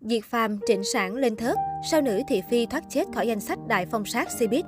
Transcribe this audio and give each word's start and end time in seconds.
Diệt 0.00 0.24
Phàm, 0.24 0.58
Trịnh 0.66 0.84
Sản 0.84 1.14
lên 1.14 1.36
thớt, 1.36 1.56
sao 1.90 2.00
nữ 2.00 2.20
thị 2.28 2.42
phi 2.50 2.66
thoát 2.66 2.84
chết 2.88 3.06
khỏi 3.14 3.26
danh 3.26 3.40
sách 3.40 3.58
đại 3.68 3.86
phong 3.86 4.04
sát 4.04 4.28
Cbiz. 4.38 4.62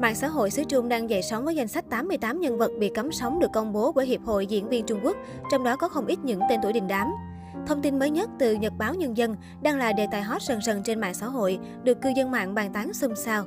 Mạng 0.00 0.14
xã 0.14 0.28
hội 0.28 0.50
xứ 0.50 0.64
Trung 0.68 0.88
đang 0.88 1.10
dậy 1.10 1.22
sóng 1.22 1.44
với 1.44 1.56
danh 1.56 1.68
sách 1.68 1.84
88 1.90 2.40
nhân 2.40 2.58
vật 2.58 2.70
bị 2.78 2.90
cấm 2.94 3.12
sóng 3.12 3.40
được 3.40 3.50
công 3.52 3.72
bố 3.72 3.92
bởi 3.92 4.06
Hiệp 4.06 4.20
hội 4.24 4.46
Diễn 4.46 4.68
viên 4.68 4.86
Trung 4.86 5.00
Quốc, 5.02 5.16
trong 5.50 5.64
đó 5.64 5.76
có 5.76 5.88
không 5.88 6.06
ít 6.06 6.18
những 6.22 6.40
tên 6.48 6.60
tuổi 6.62 6.72
đình 6.72 6.86
đám. 6.88 7.08
Thông 7.66 7.82
tin 7.82 7.98
mới 7.98 8.10
nhất 8.10 8.30
từ 8.38 8.54
Nhật 8.54 8.72
báo 8.78 8.94
Nhân 8.94 9.16
dân 9.16 9.36
đang 9.62 9.78
là 9.78 9.92
đề 9.92 10.06
tài 10.10 10.22
hot 10.22 10.42
sần 10.42 10.58
sần 10.66 10.82
trên 10.82 11.00
mạng 11.00 11.14
xã 11.14 11.26
hội, 11.26 11.58
được 11.82 12.02
cư 12.02 12.10
dân 12.16 12.30
mạng 12.30 12.54
bàn 12.54 12.72
tán 12.72 12.92
xôn 12.92 13.16
xao. 13.16 13.44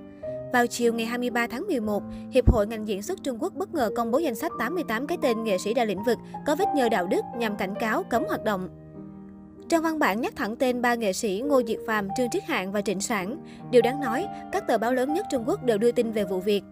Vào 0.54 0.68
chiều 0.68 0.94
ngày 0.94 1.06
23 1.06 1.48
tháng 1.48 1.68
11, 1.68 2.04
Hiệp 2.32 2.52
hội 2.52 2.68
ngành 2.68 2.88
diễn 2.88 3.02
xuất 3.02 3.24
Trung 3.24 3.38
Quốc 3.40 3.54
bất 3.54 3.74
ngờ 3.74 3.92
công 3.96 4.12
bố 4.12 4.20
danh 4.20 4.36
sách 4.36 4.52
88 4.60 5.08
cái 5.08 5.18
tên 5.22 5.44
nghệ 5.44 5.58
sĩ 5.58 5.74
đa 5.74 5.86
lĩnh 5.86 6.04
vực 6.04 6.18
có 6.46 6.56
vết 6.56 6.68
nhơ 6.76 6.90
đạo 6.90 7.08
đức 7.08 7.22
nhằm 7.38 7.56
cảnh 7.56 7.74
cáo 7.80 8.04
cấm 8.04 8.24
hoạt 8.28 8.44
động. 8.44 8.70
Trong 9.70 9.84
văn 9.84 10.00
bản 10.00 10.22
nhắc 10.22 10.36
thẳng 10.36 10.56
tên 10.56 10.82
ba 10.82 10.96
nghệ 10.96 11.14
sĩ 11.14 11.44
Ngô 11.46 11.62
Diệt 11.68 11.80
Phàm, 11.88 12.08
Trương 12.18 12.30
Triết 12.30 12.44
Hạng 12.44 12.72
và 12.72 12.82
Trịnh 12.82 13.02
Sản. 13.02 13.38
Điều 13.72 13.82
đáng 13.82 14.00
nói, 14.00 14.28
các 14.52 14.68
tờ 14.68 14.78
báo 14.78 14.94
lớn 14.94 15.14
nhất 15.14 15.26
Trung 15.32 15.44
Quốc 15.48 15.64
đều 15.64 15.78
đưa 15.78 15.92
tin 15.92 16.12
về 16.12 16.24
vụ 16.24 16.40
việc. 16.40 16.64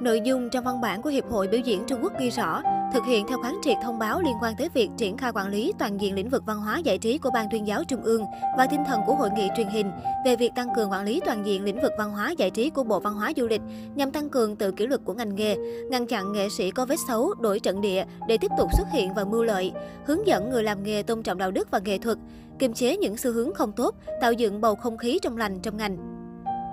Nội 0.00 0.20
dung 0.24 0.50
trong 0.50 0.64
văn 0.64 0.80
bản 0.80 1.02
của 1.02 1.10
Hiệp 1.10 1.30
hội 1.30 1.48
Biểu 1.48 1.60
diễn 1.60 1.84
Trung 1.86 1.98
Quốc 2.02 2.12
ghi 2.20 2.30
rõ, 2.30 2.62
thực 2.92 3.04
hiện 3.04 3.26
theo 3.28 3.38
khoán 3.42 3.54
triệt 3.62 3.76
thông 3.82 3.98
báo 3.98 4.20
liên 4.20 4.34
quan 4.42 4.54
tới 4.58 4.68
việc 4.74 4.90
triển 4.96 5.16
khai 5.16 5.32
quản 5.34 5.48
lý 5.48 5.72
toàn 5.78 6.00
diện 6.00 6.14
lĩnh 6.14 6.28
vực 6.28 6.42
văn 6.46 6.60
hóa 6.60 6.78
giải 6.78 6.98
trí 6.98 7.18
của 7.18 7.30
Ban 7.30 7.46
tuyên 7.50 7.66
giáo 7.66 7.84
Trung 7.84 8.02
ương 8.02 8.24
và 8.58 8.66
tinh 8.66 8.80
thần 8.86 9.00
của 9.06 9.14
Hội 9.14 9.30
nghị 9.36 9.48
truyền 9.56 9.68
hình 9.68 9.90
về 10.24 10.36
việc 10.36 10.54
tăng 10.54 10.68
cường 10.76 10.90
quản 10.90 11.04
lý 11.04 11.20
toàn 11.26 11.46
diện 11.46 11.64
lĩnh 11.64 11.82
vực 11.82 11.92
văn 11.98 12.10
hóa 12.10 12.30
giải 12.30 12.50
trí 12.50 12.70
của 12.70 12.84
Bộ 12.84 13.00
Văn 13.00 13.14
hóa 13.14 13.32
Du 13.36 13.46
lịch 13.46 13.60
nhằm 13.94 14.10
tăng 14.10 14.28
cường 14.28 14.56
tự 14.56 14.72
kỷ 14.72 14.86
luật 14.86 15.00
của 15.04 15.14
ngành 15.14 15.34
nghề, 15.34 15.56
ngăn 15.90 16.06
chặn 16.06 16.32
nghệ 16.32 16.48
sĩ 16.48 16.70
có 16.70 16.86
vết 16.86 16.96
xấu, 17.08 17.34
đổi 17.40 17.60
trận 17.60 17.80
địa 17.80 18.04
để 18.28 18.38
tiếp 18.38 18.50
tục 18.58 18.68
xuất 18.76 18.86
hiện 18.92 19.14
và 19.14 19.24
mưu 19.24 19.42
lợi, 19.42 19.72
hướng 20.04 20.26
dẫn 20.26 20.50
người 20.50 20.62
làm 20.62 20.82
nghề 20.82 21.02
tôn 21.02 21.22
trọng 21.22 21.38
đạo 21.38 21.50
đức 21.50 21.70
và 21.70 21.78
nghệ 21.78 21.98
thuật, 21.98 22.18
kiềm 22.58 22.72
chế 22.72 22.96
những 22.96 23.16
xu 23.16 23.32
hướng 23.32 23.54
không 23.54 23.72
tốt, 23.72 23.94
tạo 24.20 24.32
dựng 24.32 24.60
bầu 24.60 24.74
không 24.74 24.98
khí 24.98 25.18
trong 25.22 25.36
lành 25.36 25.60
trong 25.60 25.76
ngành. 25.76 25.96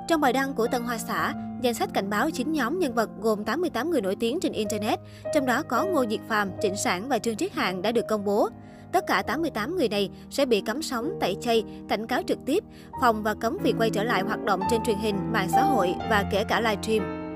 Trong 0.08 0.22
bài 0.22 0.34
đăng 0.34 0.54
của 0.54 0.68
Tân 0.68 0.82
Hoa 0.82 0.98
Xã, 0.98 1.34
danh 1.62 1.74
sách 1.74 1.90
cảnh 1.94 2.10
báo 2.10 2.30
9 2.30 2.54
nhóm 2.54 2.80
nhân 2.80 2.94
vật 2.94 3.10
gồm 3.22 3.44
88 3.44 3.92
người 3.92 4.02
nổi 4.02 4.16
tiếng 4.16 4.40
trên 4.40 4.52
Internet, 4.52 5.00
trong 5.34 5.46
đó 5.46 5.64
có 5.64 5.86
Ngô 5.86 6.06
Diệt 6.10 6.20
Phàm, 6.28 6.52
Trịnh 6.62 6.76
Sản 6.76 7.10
và 7.10 7.20
Trương 7.20 7.36
Triết 7.36 7.54
Hạng 7.54 7.82
đã 7.82 7.92
được 7.92 8.06
công 8.10 8.26
bố. 8.26 8.50
Tất 8.92 9.08
cả 9.08 9.22
88 9.22 9.76
người 9.76 9.90
này 9.90 10.10
sẽ 10.30 10.46
bị 10.46 10.62
cấm 10.62 10.82
sóng, 10.82 11.12
tẩy 11.20 11.38
chay, 11.42 11.64
cảnh 11.90 12.08
cáo 12.08 12.22
trực 12.28 12.38
tiếp, 12.46 12.64
phòng 13.02 13.24
và 13.24 13.34
cấm 13.34 13.58
việc 13.64 13.76
quay 13.78 13.90
trở 13.90 14.04
lại 14.04 14.22
hoạt 14.22 14.44
động 14.44 14.62
trên 14.72 14.84
truyền 14.84 14.98
hình, 14.98 15.16
mạng 15.32 15.50
xã 15.52 15.62
hội 15.62 15.96
và 16.10 16.26
kể 16.32 16.44
cả 16.44 16.62
livestream. 16.62 17.28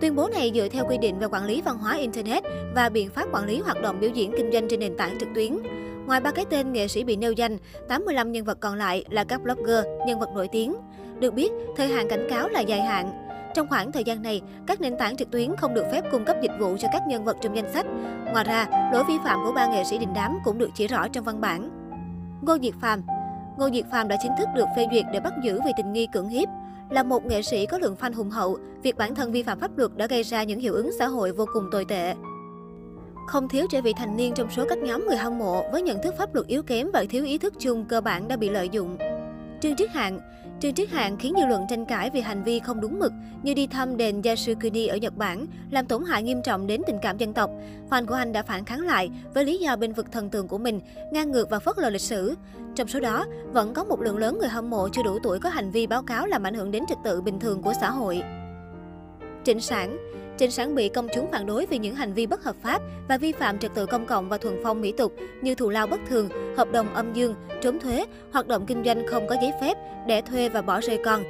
Tuyên 0.00 0.14
bố 0.14 0.28
này 0.28 0.52
dựa 0.54 0.68
theo 0.68 0.86
quy 0.88 0.98
định 0.98 1.18
về 1.18 1.26
quản 1.26 1.44
lý 1.44 1.62
văn 1.62 1.78
hóa 1.78 1.96
Internet 1.96 2.44
và 2.74 2.88
biện 2.88 3.10
pháp 3.10 3.26
quản 3.32 3.46
lý 3.46 3.60
hoạt 3.60 3.82
động 3.82 4.00
biểu 4.00 4.10
diễn 4.10 4.32
kinh 4.36 4.52
doanh 4.52 4.68
trên 4.68 4.80
nền 4.80 4.96
tảng 4.96 5.18
trực 5.18 5.28
tuyến. 5.34 5.58
Ngoài 6.06 6.20
ba 6.20 6.30
cái 6.30 6.44
tên 6.50 6.72
nghệ 6.72 6.88
sĩ 6.88 7.04
bị 7.04 7.16
nêu 7.16 7.32
danh, 7.32 7.58
85 7.88 8.32
nhân 8.32 8.44
vật 8.44 8.58
còn 8.60 8.74
lại 8.74 9.04
là 9.10 9.24
các 9.24 9.42
blogger, 9.42 9.84
nhân 10.06 10.20
vật 10.20 10.28
nổi 10.34 10.48
tiếng. 10.52 10.74
Được 11.20 11.34
biết, 11.34 11.52
thời 11.76 11.88
hạn 11.88 12.08
cảnh 12.08 12.26
cáo 12.30 12.48
là 12.48 12.60
dài 12.60 12.80
hạn. 12.80 13.12
Trong 13.54 13.68
khoảng 13.68 13.92
thời 13.92 14.04
gian 14.04 14.22
này, 14.22 14.42
các 14.66 14.80
nền 14.80 14.96
tảng 14.96 15.16
trực 15.16 15.30
tuyến 15.30 15.56
không 15.56 15.74
được 15.74 15.84
phép 15.92 16.04
cung 16.12 16.24
cấp 16.24 16.36
dịch 16.42 16.50
vụ 16.60 16.76
cho 16.78 16.88
các 16.92 17.02
nhân 17.06 17.24
vật 17.24 17.36
trong 17.40 17.56
danh 17.56 17.72
sách. 17.72 17.86
Ngoài 18.32 18.44
ra, 18.44 18.66
lỗi 18.92 19.04
vi 19.08 19.14
phạm 19.24 19.38
của 19.44 19.52
ba 19.52 19.66
nghệ 19.66 19.84
sĩ 19.84 19.98
đình 19.98 20.14
đám 20.14 20.38
cũng 20.44 20.58
được 20.58 20.70
chỉ 20.74 20.86
rõ 20.86 21.08
trong 21.08 21.24
văn 21.24 21.40
bản. 21.40 21.70
Ngô 22.42 22.58
Diệt 22.62 22.74
Phàm 22.80 23.02
Ngô 23.58 23.70
Diệt 23.70 23.84
Phàm 23.90 24.08
đã 24.08 24.16
chính 24.22 24.32
thức 24.38 24.48
được 24.54 24.66
phê 24.76 24.86
duyệt 24.92 25.04
để 25.12 25.20
bắt 25.20 25.32
giữ 25.42 25.60
vì 25.64 25.70
tình 25.76 25.92
nghi 25.92 26.06
cưỡng 26.12 26.28
hiếp. 26.28 26.48
Là 26.90 27.02
một 27.02 27.26
nghệ 27.26 27.42
sĩ 27.42 27.66
có 27.66 27.78
lượng 27.78 27.96
fan 28.00 28.14
hùng 28.14 28.30
hậu, 28.30 28.58
việc 28.82 28.96
bản 28.96 29.14
thân 29.14 29.32
vi 29.32 29.42
phạm 29.42 29.60
pháp 29.60 29.78
luật 29.78 29.96
đã 29.96 30.06
gây 30.06 30.22
ra 30.22 30.42
những 30.42 30.60
hiệu 30.60 30.74
ứng 30.74 30.90
xã 30.98 31.06
hội 31.06 31.32
vô 31.32 31.46
cùng 31.52 31.68
tồi 31.72 31.84
tệ. 31.84 32.14
Không 33.26 33.48
thiếu 33.48 33.66
trẻ 33.70 33.80
vị 33.80 33.92
thành 33.96 34.16
niên 34.16 34.32
trong 34.34 34.50
số 34.50 34.64
các 34.68 34.78
nhóm 34.78 35.06
người 35.06 35.16
hâm 35.16 35.38
mộ 35.38 35.70
với 35.72 35.82
nhận 35.82 36.02
thức 36.02 36.14
pháp 36.18 36.34
luật 36.34 36.46
yếu 36.46 36.62
kém 36.62 36.90
và 36.92 37.04
thiếu 37.10 37.24
ý 37.24 37.38
thức 37.38 37.54
chung 37.58 37.84
cơ 37.84 38.00
bản 38.00 38.28
đã 38.28 38.36
bị 38.36 38.48
lợi 38.48 38.68
dụng. 38.68 38.96
Trương 39.60 39.76
Triết 39.76 39.90
hạng 39.90 40.20
Trì 40.60 40.72
Triết 40.72 40.90
hạng 40.90 41.16
khiến 41.16 41.34
dư 41.38 41.46
luận 41.46 41.66
tranh 41.68 41.84
cãi 41.86 42.10
vì 42.10 42.20
hành 42.20 42.42
vi 42.42 42.58
không 42.60 42.80
đúng 42.80 42.98
mực 42.98 43.12
như 43.42 43.54
đi 43.54 43.66
thăm 43.66 43.96
đền 43.96 44.22
Yasukuni 44.22 44.86
ở 44.86 44.96
Nhật 44.96 45.16
Bản, 45.16 45.46
làm 45.70 45.86
tổn 45.86 46.04
hại 46.04 46.22
nghiêm 46.22 46.42
trọng 46.42 46.66
đến 46.66 46.82
tình 46.86 46.98
cảm 47.02 47.18
dân 47.18 47.32
tộc. 47.32 47.50
Fan 47.90 48.06
của 48.06 48.14
anh 48.14 48.32
đã 48.32 48.42
phản 48.42 48.64
kháng 48.64 48.80
lại 48.80 49.10
với 49.34 49.44
lý 49.44 49.58
do 49.58 49.76
bên 49.76 49.92
vực 49.92 50.12
thần 50.12 50.30
tượng 50.30 50.48
của 50.48 50.58
mình, 50.58 50.80
ngang 51.12 51.32
ngược 51.32 51.50
và 51.50 51.58
phớt 51.58 51.78
lờ 51.78 51.90
lịch 51.90 52.00
sử. 52.00 52.34
Trong 52.74 52.88
số 52.88 53.00
đó, 53.00 53.26
vẫn 53.52 53.74
có 53.74 53.84
một 53.84 54.00
lượng 54.00 54.18
lớn 54.18 54.38
người 54.38 54.48
hâm 54.48 54.70
mộ 54.70 54.88
chưa 54.92 55.02
đủ 55.02 55.18
tuổi 55.22 55.38
có 55.38 55.48
hành 55.48 55.70
vi 55.70 55.86
báo 55.86 56.02
cáo 56.02 56.26
làm 56.26 56.42
ảnh 56.42 56.54
hưởng 56.54 56.70
đến 56.70 56.82
trật 56.88 56.98
tự 57.04 57.20
bình 57.20 57.40
thường 57.40 57.62
của 57.62 57.72
xã 57.80 57.90
hội. 57.90 58.22
Trịnh 59.44 59.60
Sản 59.60 59.96
Trịnh 60.38 60.50
sáng 60.50 60.74
bị 60.74 60.88
công 60.88 61.08
chúng 61.14 61.30
phản 61.30 61.46
đối 61.46 61.66
vì 61.66 61.78
những 61.78 61.94
hành 61.94 62.12
vi 62.12 62.26
bất 62.26 62.44
hợp 62.44 62.56
pháp 62.62 62.82
và 63.08 63.18
vi 63.18 63.32
phạm 63.32 63.58
trật 63.58 63.74
tự 63.74 63.86
công 63.86 64.06
cộng 64.06 64.28
và 64.28 64.38
thuần 64.38 64.60
phong 64.62 64.80
mỹ 64.80 64.92
tục 64.92 65.16
như 65.42 65.54
thù 65.54 65.70
lao 65.70 65.86
bất 65.86 66.00
thường, 66.08 66.28
hợp 66.56 66.72
đồng 66.72 66.94
âm 66.94 67.12
dương, 67.12 67.34
trốn 67.62 67.78
thuế, 67.78 68.04
hoạt 68.32 68.46
động 68.46 68.66
kinh 68.66 68.84
doanh 68.84 69.06
không 69.06 69.26
có 69.28 69.36
giấy 69.42 69.52
phép, 69.60 69.76
đẻ 70.06 70.22
thuê 70.22 70.48
và 70.48 70.62
bỏ 70.62 70.80
rơi 70.80 70.98
con. 71.04 71.22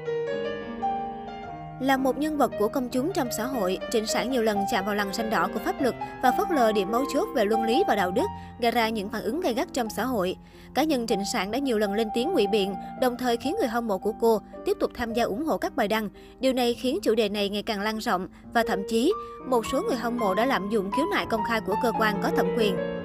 Là 1.81 1.97
một 1.97 2.19
nhân 2.19 2.37
vật 2.37 2.53
của 2.59 2.69
công 2.69 2.89
chúng 2.89 3.13
trong 3.13 3.29
xã 3.37 3.47
hội, 3.47 3.79
Trịnh 3.91 4.07
Sản 4.07 4.31
nhiều 4.31 4.43
lần 4.43 4.59
chạm 4.71 4.85
vào 4.85 4.95
lằn 4.95 5.13
xanh 5.13 5.31
đỏ 5.31 5.49
của 5.55 5.61
pháp 5.65 5.83
luật 5.83 5.95
và 6.23 6.33
phớt 6.33 6.51
lờ 6.51 6.73
điểm 6.73 6.91
mấu 6.91 7.05
chốt 7.15 7.29
về 7.35 7.45
luân 7.45 7.63
lý 7.63 7.85
và 7.89 7.95
đạo 7.95 8.11
đức, 8.11 8.27
gây 8.61 8.71
ra 8.71 8.89
những 8.89 9.09
phản 9.09 9.23
ứng 9.23 9.41
gay 9.41 9.55
gắt 9.55 9.69
trong 9.73 9.91
xã 9.91 10.05
hội. 10.05 10.37
Cá 10.75 10.85
nhân 10.85 11.07
Trịnh 11.07 11.25
Sản 11.33 11.51
đã 11.51 11.59
nhiều 11.59 11.79
lần 11.79 11.95
lên 11.95 12.09
tiếng 12.15 12.33
ngụy 12.33 12.47
biện, 12.47 12.75
đồng 13.01 13.17
thời 13.17 13.37
khiến 13.37 13.57
người 13.59 13.69
hâm 13.69 13.87
mộ 13.87 13.99
của 13.99 14.13
cô 14.21 14.41
tiếp 14.65 14.77
tục 14.81 14.91
tham 14.95 15.13
gia 15.13 15.25
ủng 15.25 15.45
hộ 15.45 15.59
các 15.59 15.77
bài 15.77 15.89
đăng. 15.89 16.09
Điều 16.41 16.53
này 16.53 16.75
khiến 16.75 16.99
chủ 17.03 17.15
đề 17.15 17.29
này 17.29 17.49
ngày 17.49 17.63
càng 17.63 17.81
lan 17.81 17.99
rộng 17.99 18.29
và 18.55 18.65
thậm 18.67 18.83
chí 18.89 19.13
một 19.47 19.67
số 19.73 19.83
người 19.83 19.97
hâm 19.97 20.17
mộ 20.17 20.35
đã 20.35 20.47
lạm 20.47 20.71
dụng 20.71 20.91
khiếu 20.97 21.07
nại 21.13 21.27
công 21.31 21.45
khai 21.49 21.61
của 21.61 21.75
cơ 21.83 21.93
quan 22.01 22.21
có 22.23 22.31
thẩm 22.37 22.47
quyền. 22.59 22.96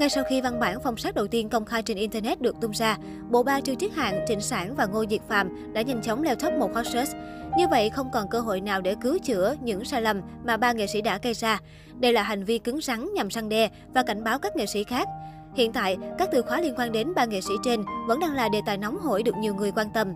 Ngay 0.00 0.08
sau 0.08 0.24
khi 0.24 0.40
văn 0.40 0.60
bản 0.60 0.78
phong 0.84 0.96
sát 0.96 1.14
đầu 1.14 1.26
tiên 1.26 1.48
công 1.48 1.64
khai 1.64 1.82
trên 1.82 1.96
Internet 1.96 2.40
được 2.40 2.56
tung 2.60 2.70
ra, 2.70 2.96
bộ 3.30 3.42
ba 3.42 3.60
Trương 3.60 3.76
Triết 3.76 3.92
hạng, 3.92 4.24
Trịnh 4.28 4.40
Sản 4.40 4.74
và 4.76 4.86
Ngô 4.86 5.04
Diệt 5.10 5.20
Phạm 5.28 5.72
đã 5.72 5.82
nhanh 5.82 6.02
chóng 6.02 6.22
leo 6.22 6.34
top 6.34 6.52
một 6.52 6.74
hot 6.74 6.86
search. 6.86 7.16
Như 7.56 7.68
vậy, 7.68 7.90
không 7.90 8.10
còn 8.12 8.28
cơ 8.28 8.40
hội 8.40 8.60
nào 8.60 8.80
để 8.80 8.94
cứu 9.00 9.18
chữa 9.18 9.54
những 9.62 9.84
sai 9.84 10.02
lầm 10.02 10.20
mà 10.44 10.56
ba 10.56 10.72
nghệ 10.72 10.86
sĩ 10.86 11.00
đã 11.00 11.18
gây 11.22 11.34
ra. 11.34 11.58
Đây 11.98 12.12
là 12.12 12.22
hành 12.22 12.44
vi 12.44 12.58
cứng 12.58 12.80
rắn 12.80 13.14
nhằm 13.14 13.30
săn 13.30 13.48
đe 13.48 13.68
và 13.94 14.02
cảnh 14.02 14.24
báo 14.24 14.38
các 14.38 14.56
nghệ 14.56 14.66
sĩ 14.66 14.84
khác. 14.84 15.08
Hiện 15.54 15.72
tại, 15.72 15.96
các 16.18 16.28
từ 16.32 16.42
khóa 16.42 16.60
liên 16.60 16.74
quan 16.76 16.92
đến 16.92 17.14
ba 17.14 17.24
nghệ 17.24 17.40
sĩ 17.40 17.54
trên 17.64 17.82
vẫn 18.06 18.20
đang 18.20 18.34
là 18.34 18.48
đề 18.48 18.60
tài 18.66 18.78
nóng 18.78 18.98
hổi 18.98 19.22
được 19.22 19.36
nhiều 19.36 19.54
người 19.54 19.72
quan 19.72 19.90
tâm. 19.94 20.14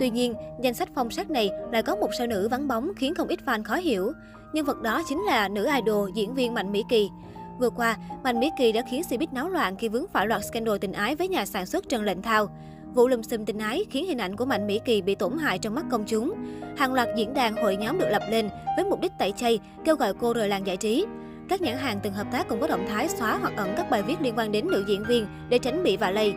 Tuy 0.00 0.10
nhiên, 0.10 0.34
danh 0.62 0.74
sách 0.74 0.88
phong 0.94 1.10
sát 1.10 1.30
này 1.30 1.50
lại 1.72 1.82
có 1.82 1.96
một 1.96 2.10
sao 2.18 2.26
nữ 2.26 2.48
vắng 2.50 2.68
bóng 2.68 2.92
khiến 2.96 3.14
không 3.14 3.28
ít 3.28 3.38
fan 3.46 3.64
khó 3.64 3.76
hiểu. 3.76 4.12
Nhân 4.52 4.64
vật 4.64 4.82
đó 4.82 5.02
chính 5.08 5.24
là 5.24 5.48
nữ 5.48 5.68
idol 5.74 6.10
diễn 6.14 6.34
viên 6.34 6.54
Mạnh 6.54 6.72
Mỹ 6.72 6.84
Kỳ. 6.88 7.08
Vừa 7.58 7.70
qua, 7.70 7.96
Mạnh 8.24 8.40
Mỹ 8.40 8.50
Kỳ 8.58 8.72
đã 8.72 8.82
khiến 8.90 9.02
Cbiz 9.10 9.26
náo 9.32 9.48
loạn 9.48 9.76
khi 9.76 9.88
vướng 9.88 10.06
phải 10.12 10.26
loạt 10.26 10.44
scandal 10.44 10.76
tình 10.80 10.92
ái 10.92 11.14
với 11.14 11.28
nhà 11.28 11.46
sản 11.46 11.66
xuất 11.66 11.88
Trần 11.88 12.02
Lệnh 12.02 12.22
Thao. 12.22 12.48
Vụ 12.94 13.08
lùm 13.08 13.22
xùm 13.22 13.44
tình 13.44 13.58
ái 13.58 13.84
khiến 13.90 14.06
hình 14.06 14.18
ảnh 14.18 14.36
của 14.36 14.44
Mạnh 14.44 14.66
Mỹ 14.66 14.80
Kỳ 14.84 15.02
bị 15.02 15.14
tổn 15.14 15.38
hại 15.38 15.58
trong 15.58 15.74
mắt 15.74 15.84
công 15.90 16.04
chúng. 16.06 16.34
Hàng 16.76 16.94
loạt 16.94 17.08
diễn 17.16 17.34
đàn 17.34 17.56
hội 17.56 17.76
nhóm 17.76 17.98
được 17.98 18.08
lập 18.10 18.22
lên 18.30 18.48
với 18.76 18.84
mục 18.84 19.00
đích 19.00 19.12
tẩy 19.18 19.32
chay, 19.32 19.58
kêu 19.84 19.96
gọi 19.96 20.14
cô 20.14 20.32
rời 20.32 20.48
làng 20.48 20.66
giải 20.66 20.76
trí. 20.76 21.06
Các 21.48 21.62
nhãn 21.62 21.76
hàng 21.76 22.00
từng 22.02 22.12
hợp 22.12 22.26
tác 22.32 22.48
cũng 22.48 22.60
có 22.60 22.66
động 22.66 22.86
thái 22.88 23.08
xóa 23.08 23.38
hoặc 23.38 23.52
ẩn 23.56 23.74
các 23.76 23.90
bài 23.90 24.02
viết 24.02 24.16
liên 24.20 24.34
quan 24.36 24.52
đến 24.52 24.66
nữ 24.70 24.84
diễn 24.88 25.04
viên 25.04 25.26
để 25.48 25.58
tránh 25.58 25.82
bị 25.82 25.96
vạ 25.96 26.10
lây. 26.10 26.34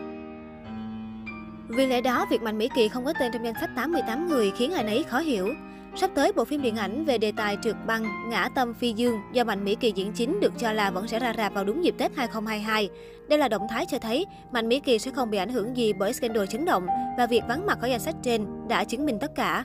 Vì 1.68 1.86
lẽ 1.86 2.00
đó, 2.00 2.26
việc 2.30 2.42
Mạnh 2.42 2.58
Mỹ 2.58 2.68
Kỳ 2.74 2.88
không 2.88 3.04
có 3.04 3.12
tên 3.20 3.32
trong 3.32 3.44
danh 3.44 3.54
sách 3.60 3.70
88 3.76 4.28
người 4.28 4.52
khiến 4.56 4.72
ai 4.72 4.84
nấy 4.84 5.02
khó 5.02 5.18
hiểu. 5.18 5.48
Sắp 5.96 6.10
tới, 6.14 6.32
bộ 6.32 6.44
phim 6.44 6.62
điện 6.62 6.76
ảnh 6.76 7.04
về 7.04 7.18
đề 7.18 7.32
tài 7.36 7.56
trượt 7.62 7.76
băng 7.86 8.30
Ngã 8.30 8.48
Tâm 8.54 8.74
Phi 8.74 8.92
Dương 8.92 9.20
do 9.32 9.44
Mạnh 9.44 9.64
Mỹ 9.64 9.76
Kỳ 9.80 9.92
diễn 9.92 10.12
chính 10.12 10.40
được 10.40 10.52
cho 10.58 10.72
là 10.72 10.90
vẫn 10.90 11.08
sẽ 11.08 11.18
ra 11.18 11.32
rạp 11.36 11.54
vào 11.54 11.64
đúng 11.64 11.84
dịp 11.84 11.94
Tết 11.98 12.12
2022. 12.16 12.88
Đây 13.28 13.38
là 13.38 13.48
động 13.48 13.66
thái 13.70 13.86
cho 13.86 13.98
thấy 13.98 14.26
Mạnh 14.52 14.68
Mỹ 14.68 14.80
Kỳ 14.80 14.98
sẽ 14.98 15.10
không 15.10 15.30
bị 15.30 15.38
ảnh 15.38 15.52
hưởng 15.52 15.76
gì 15.76 15.92
bởi 15.92 16.12
scandal 16.12 16.46
chấn 16.46 16.64
động 16.64 16.86
và 17.18 17.26
việc 17.26 17.42
vắng 17.48 17.66
mặt 17.66 17.78
ở 17.80 17.88
danh 17.88 18.00
sách 18.00 18.14
trên 18.22 18.46
đã 18.68 18.84
chứng 18.84 19.06
minh 19.06 19.18
tất 19.20 19.30
cả. 19.34 19.64